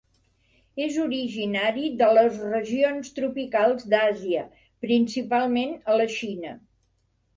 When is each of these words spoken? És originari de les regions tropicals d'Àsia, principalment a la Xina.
És 0.85 0.95
originari 1.01 1.91
de 1.99 2.07
les 2.19 2.39
regions 2.53 3.13
tropicals 3.19 3.87
d'Àsia, 3.95 4.47
principalment 4.87 5.77
a 5.93 5.99
la 6.03 6.09
Xina. 6.19 6.57